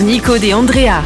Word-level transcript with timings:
Nico 0.00 0.36
et 0.36 0.52
Andrea. 0.54 1.02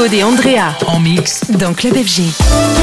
Nico 0.00 0.14
et 0.14 0.24
Andrea 0.24 0.78
En 0.86 0.98
mix. 0.98 1.42
dans 1.50 1.74
Club 1.74 1.94
FG. 1.94 2.79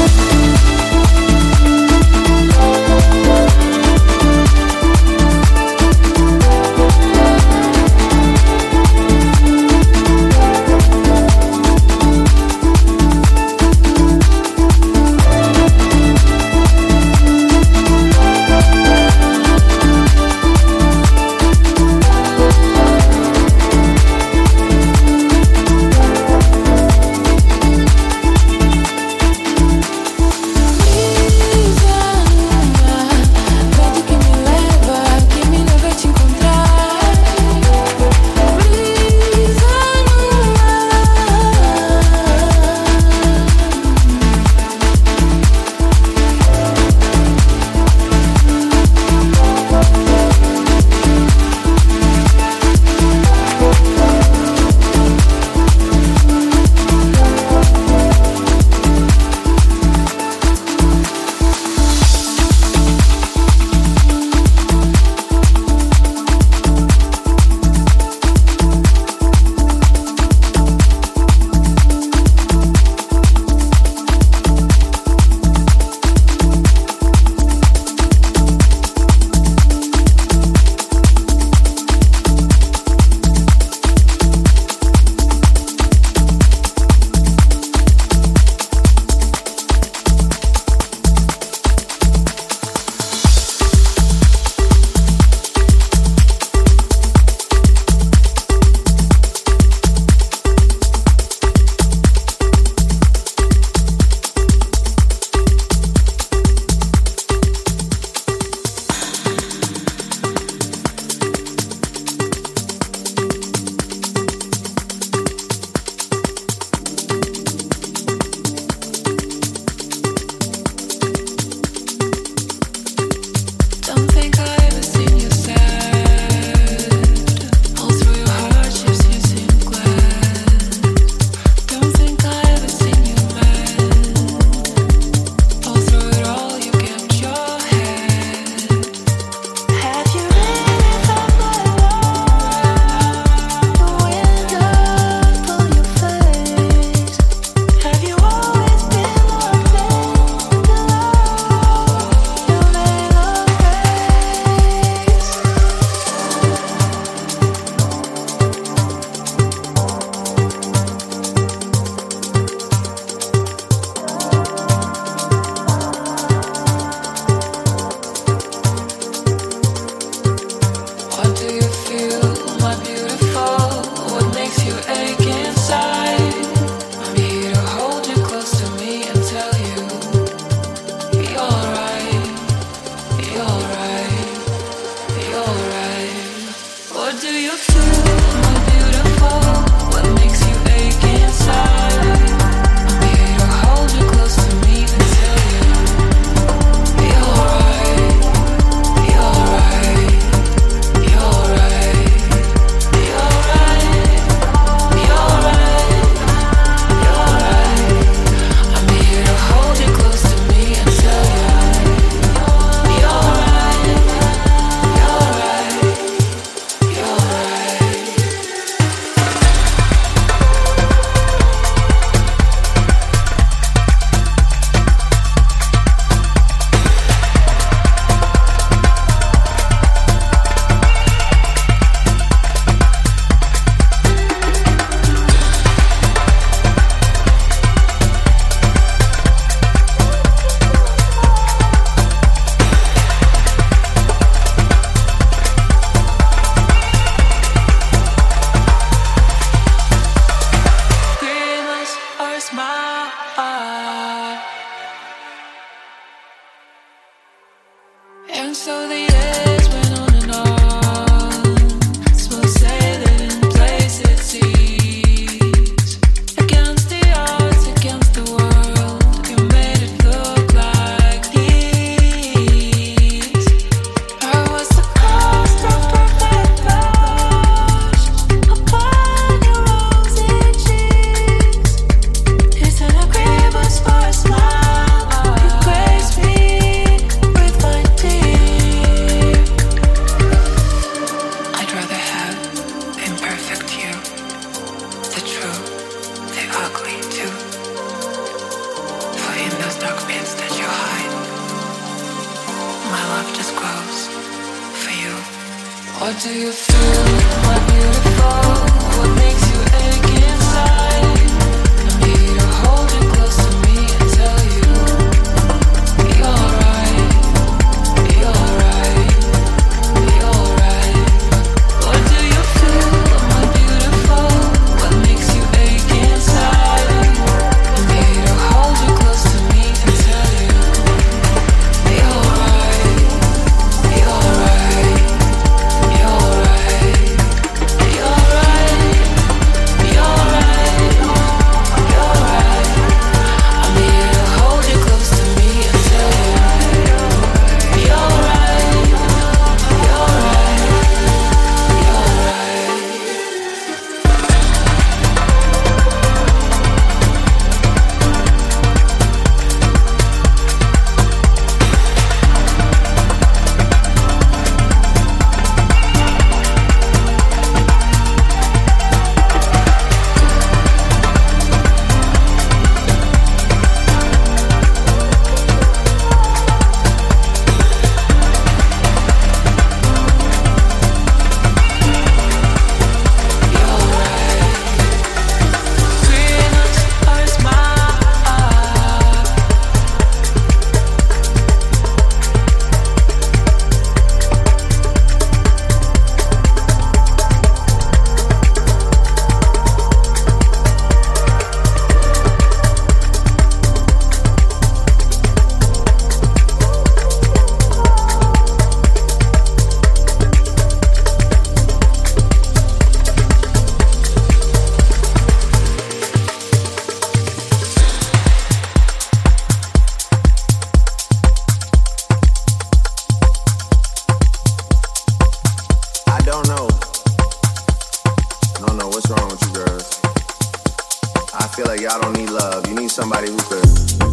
love. 432.50 432.66
You 432.68 432.74
need 432.74 432.90
somebody 432.90 433.30
who 433.30 433.36
could. 433.36 434.07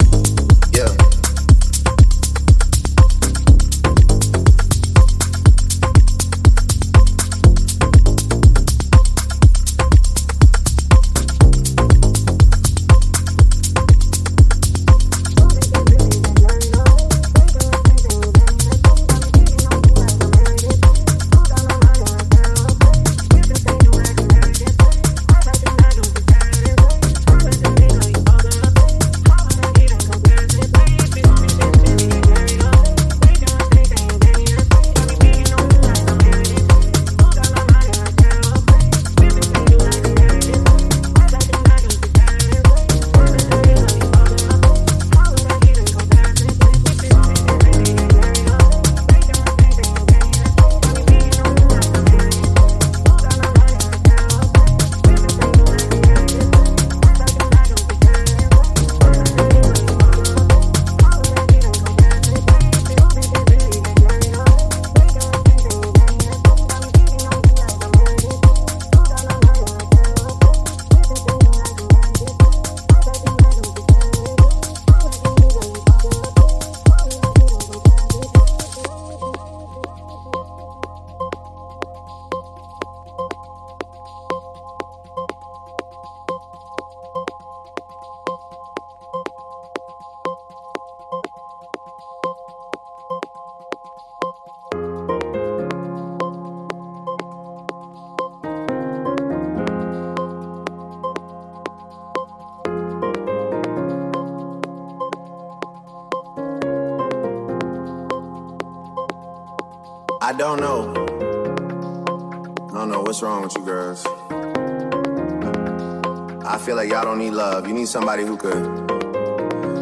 Need 117.16 117.32
love. 117.32 117.68
You 117.68 117.74
need 117.74 117.88
somebody 117.88 118.24
who 118.24 118.38
could 118.38 118.64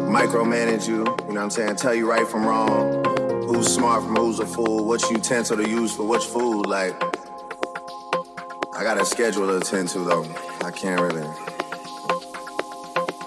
micromanage 0.08 0.88
you, 0.88 0.98
you 0.98 1.04
know 1.04 1.14
what 1.14 1.38
I'm 1.38 1.50
saying? 1.50 1.76
Tell 1.76 1.94
you 1.94 2.08
right 2.08 2.26
from 2.26 2.46
wrong, 2.46 3.04
who's 3.46 3.66
smart 3.66 4.02
from 4.04 4.16
who's 4.16 4.38
a 4.38 4.46
fool, 4.46 4.84
what 4.84 5.02
utensil 5.10 5.56
to 5.56 5.68
use 5.68 5.94
for 5.94 6.04
which 6.04 6.24
food. 6.24 6.66
Like, 6.66 6.94
I 8.76 8.82
got 8.82 9.00
a 9.00 9.04
schedule 9.04 9.46
to 9.48 9.56
attend 9.58 9.88
to 9.90 9.98
though. 10.00 10.24
I 10.64 10.70
can't 10.70 11.00
really. 11.00 11.26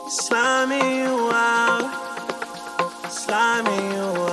Slimy 0.09 0.99
you 0.99 1.29
out, 1.31 1.91
slimy 3.09 3.75
you 3.75 4.01
out, 4.01 4.26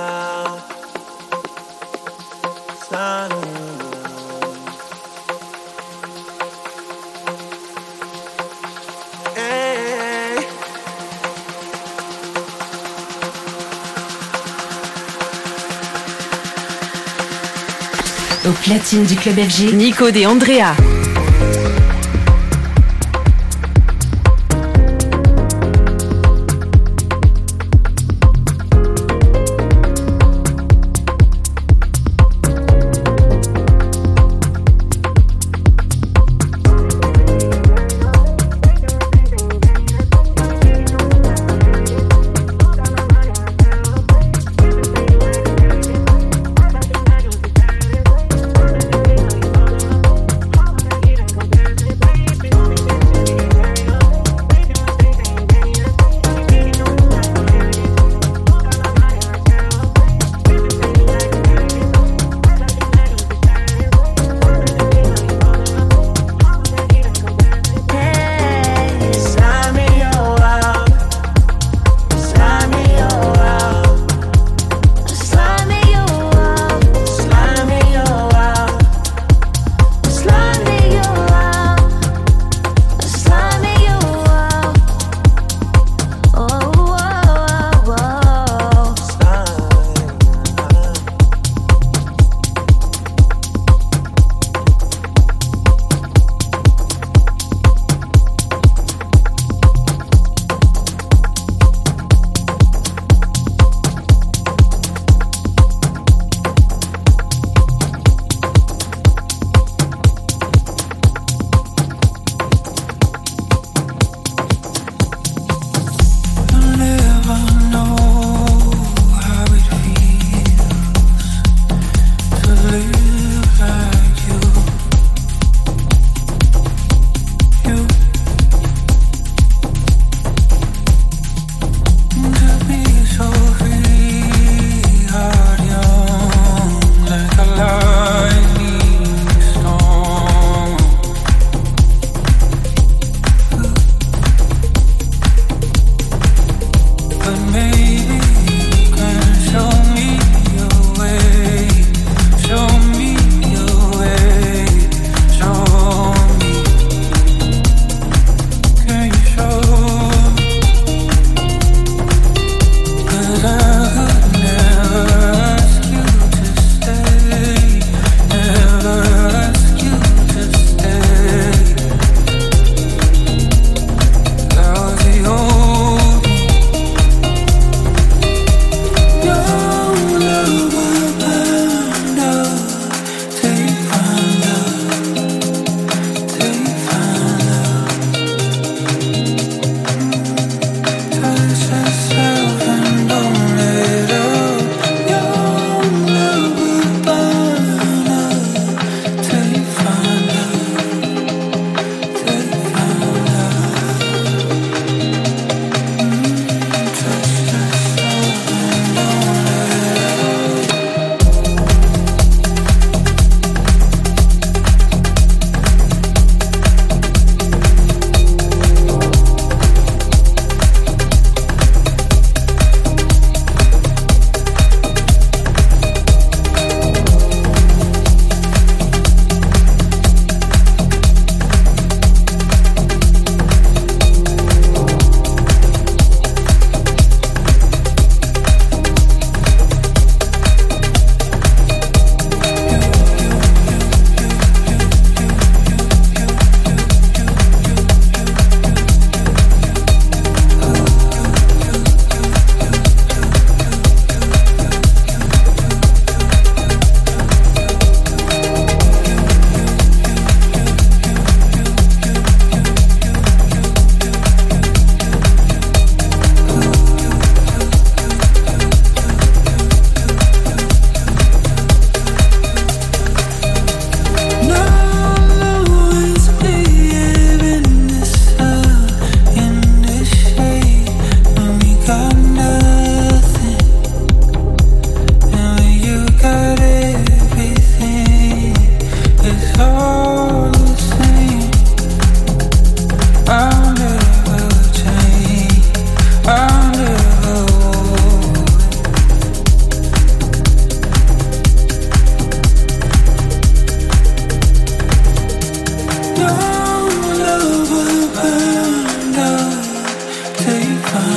platine 18.65 19.03
du 19.03 19.15
club 19.15 19.35
FG, 19.35 19.73
Nico 19.73 20.07
et 20.07 20.25
Andrea. 20.25 20.75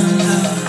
love. 0.02 0.67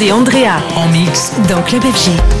Et 0.00 0.12
Andrea 0.12 0.60
en 0.76 0.88
mix 0.88 1.32
dans 1.48 1.60
Club 1.62 1.82
FG. 1.82 2.37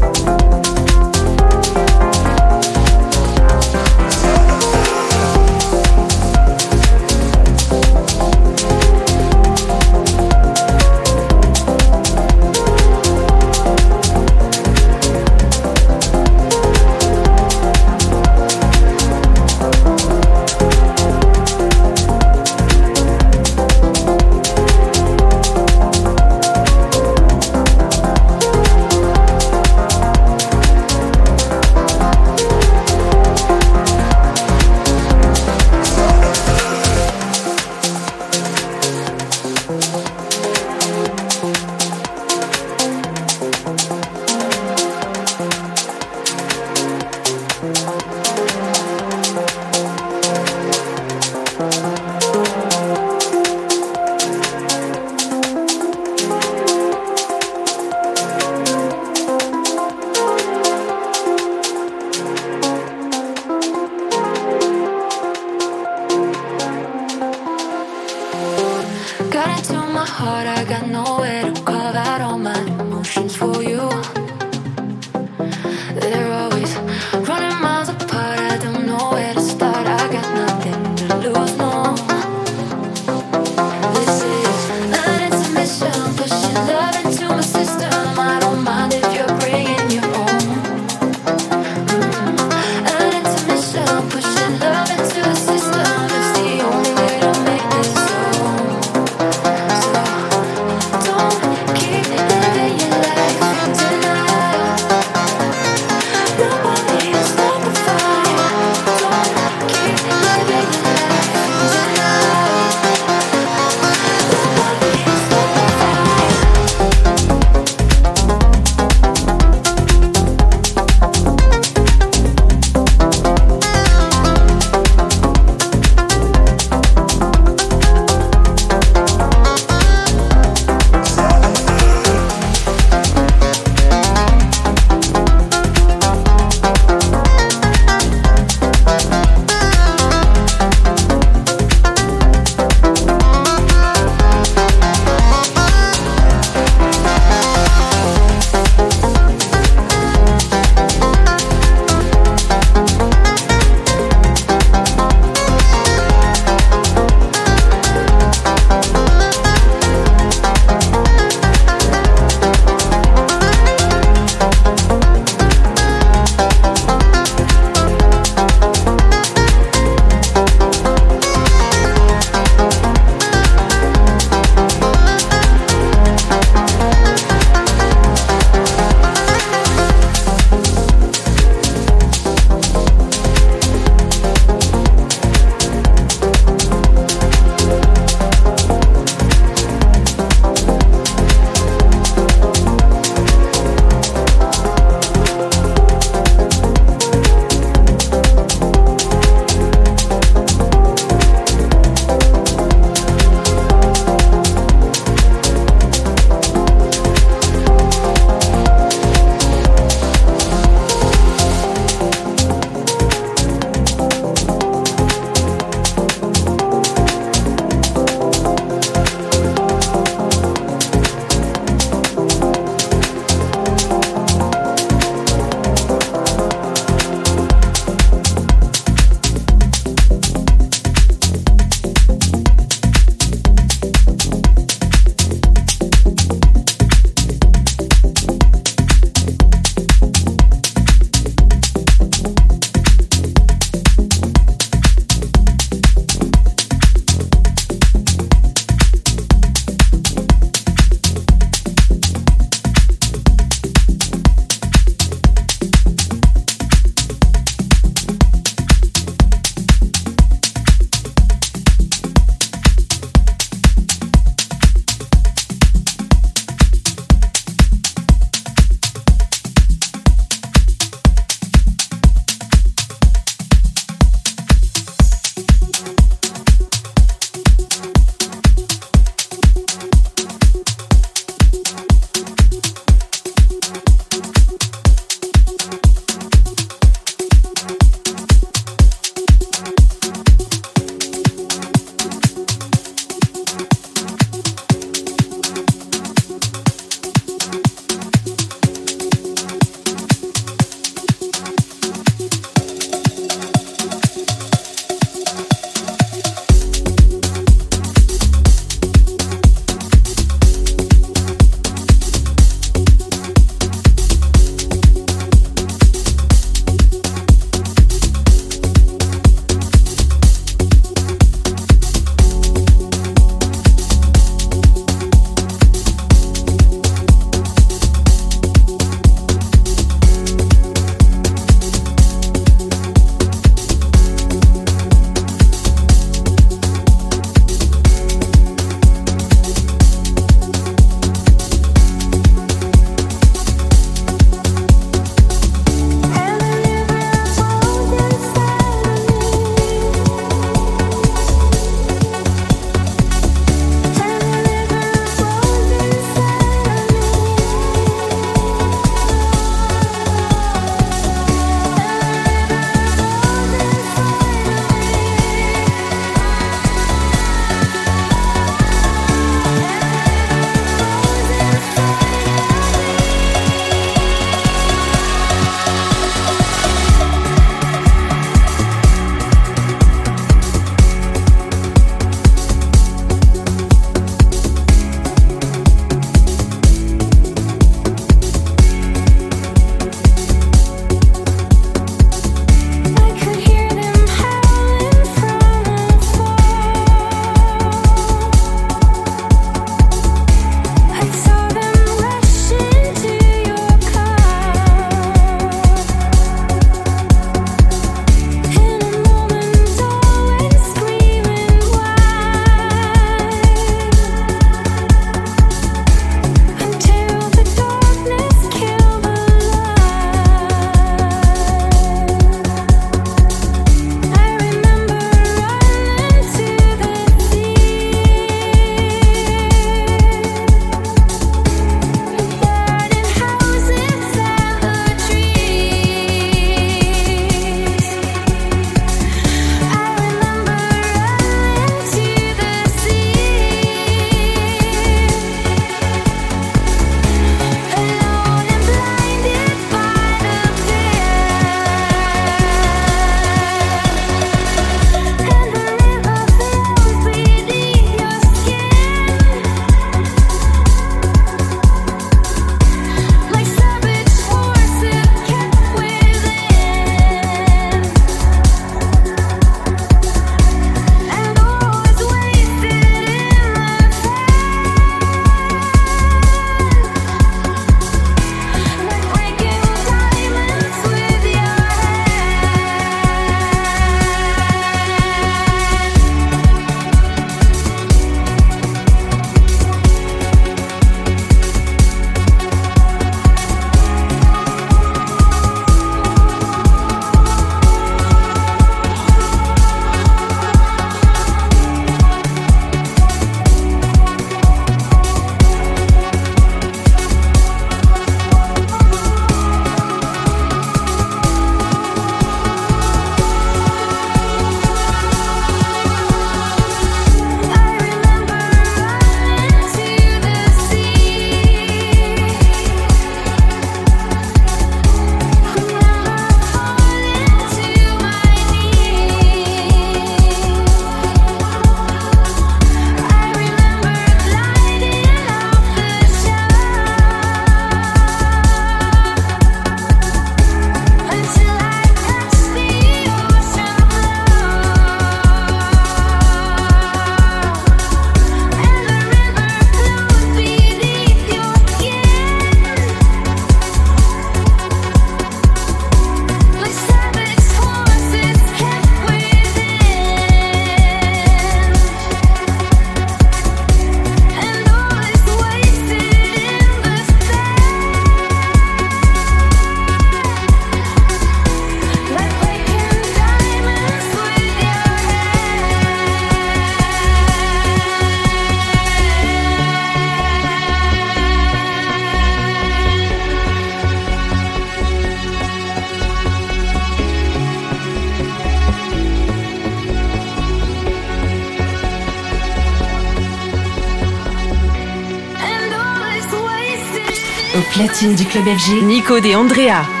Platine 597.81 598.13
du 598.13 598.25
club 598.25 598.45
FG, 598.45 598.83
Nico 598.83 599.17
et 599.17 599.35
Andrea. 599.35 600.00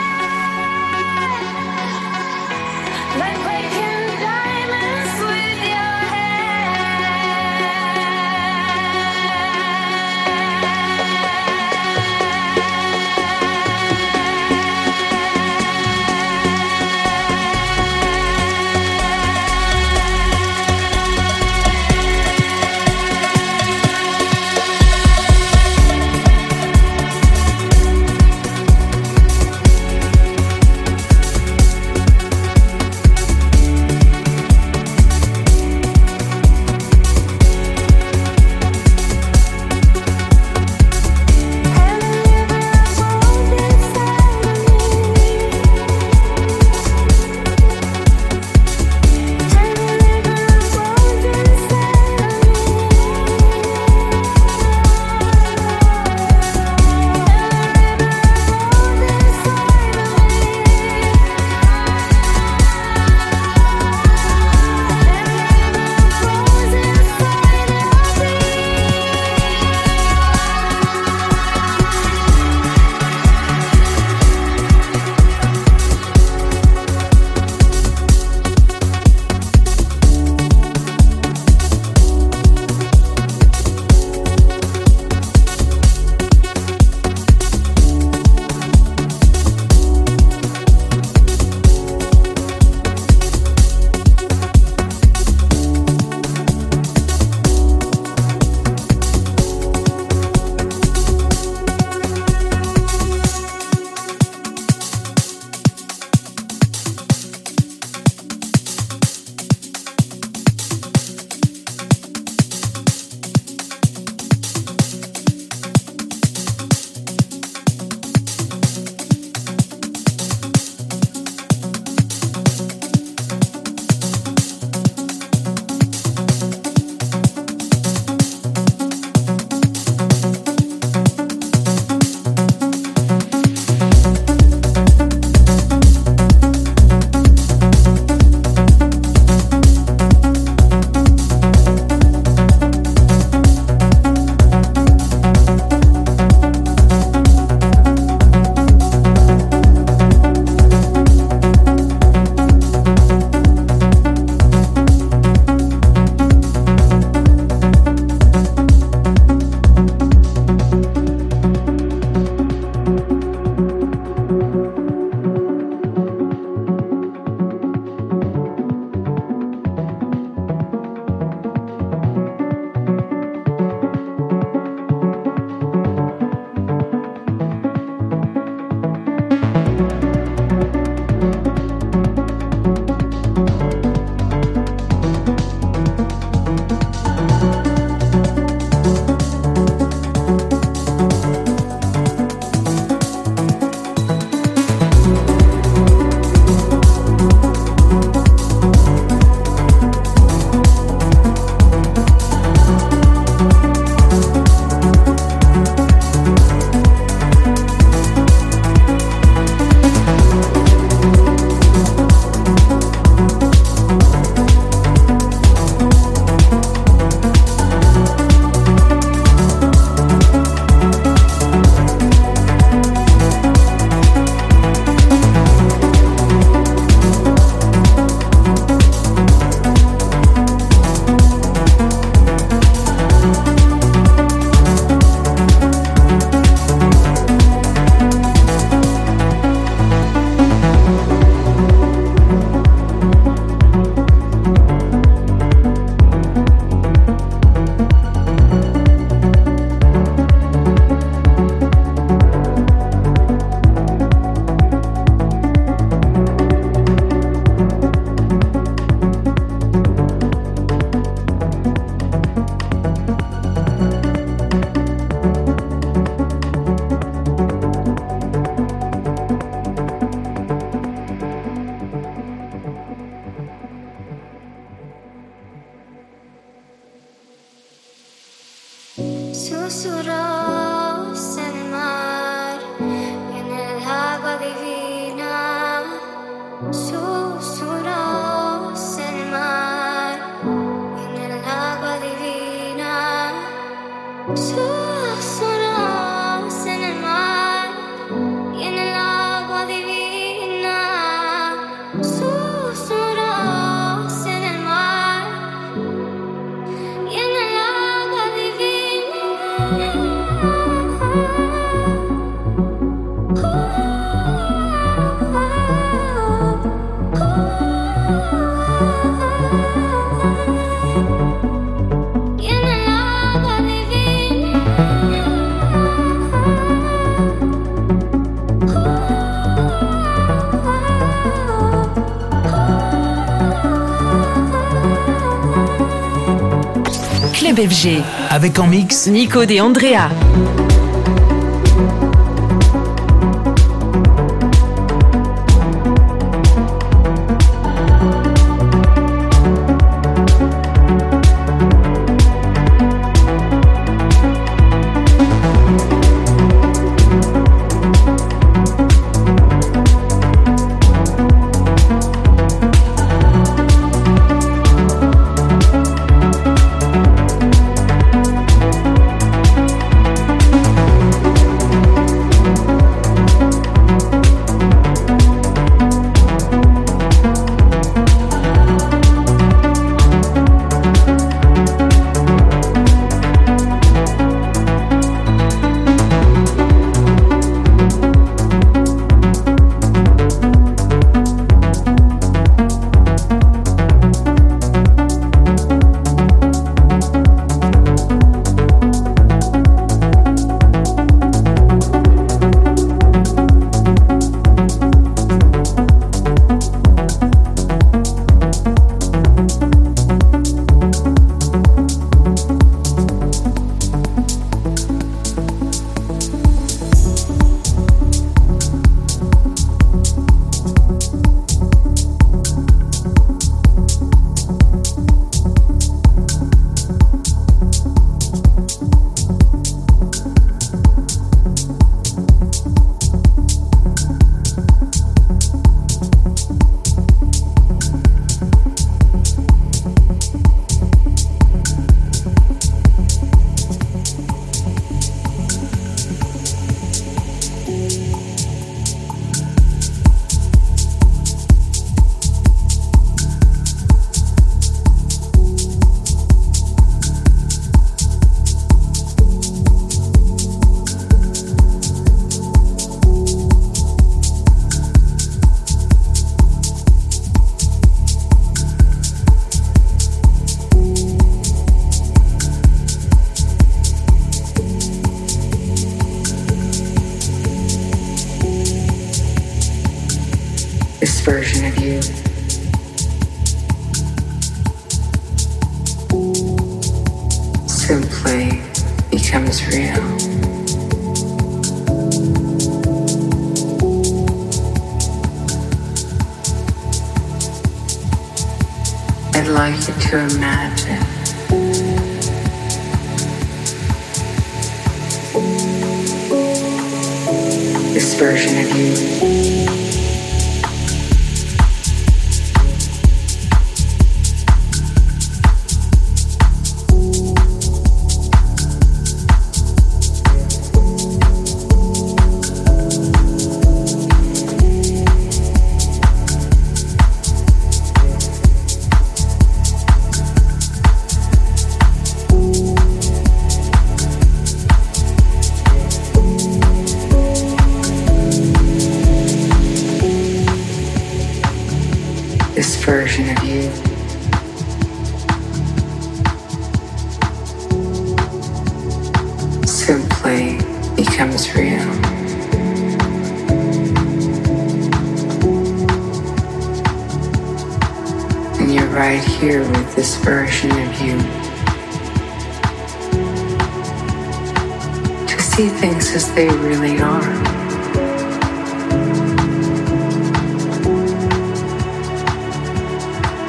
FG. 337.67 338.01
Avec 338.29 338.57
en 338.57 338.65
mix 338.65 339.07
Nico 339.07 339.45
De 339.45 339.59
Andrea. 339.59 340.09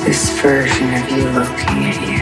This 0.05 0.31
version 0.41 0.93
of 0.95 1.09
you 1.11 1.23
looking 1.31 1.85
at 1.87 2.01
you. 2.03 2.19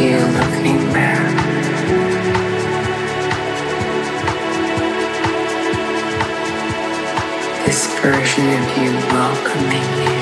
You 0.00 0.18
looking 0.38 0.92
back. 0.94 1.32
This 7.66 7.86
version 8.00 8.48
of 8.48 8.78
you 8.78 8.92
welcoming 9.12 9.88
you. 10.00 10.20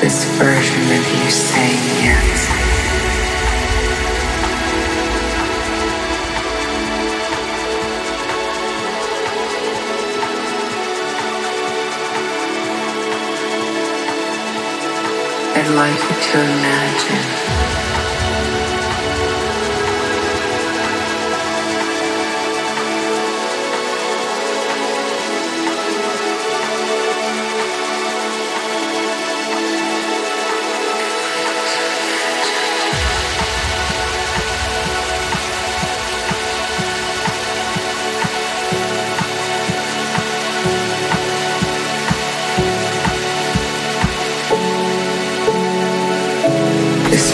This 0.00 0.24
version 0.38 0.84
of 0.84 1.04
you 1.12 1.30
saying 1.30 1.84
yes. 2.02 2.53
You 15.64 15.70
to 16.20 16.40
imagine 16.42 17.43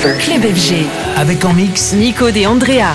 Club 0.00 0.46
FG. 0.54 0.86
Avec 1.18 1.44
en 1.44 1.52
mix 1.52 1.92
Nico 1.92 2.30
De 2.30 2.46
Andrea. 2.46 2.94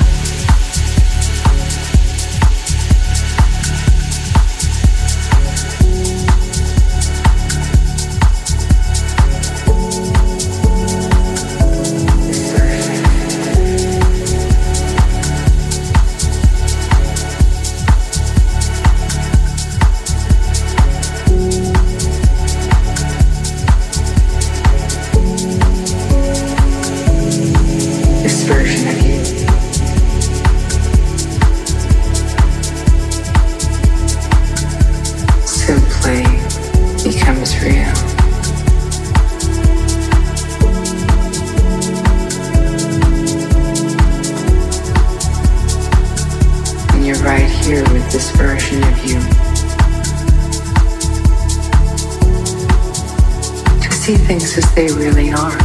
They 54.76 54.88
really 54.88 55.32
are. 55.32 55.65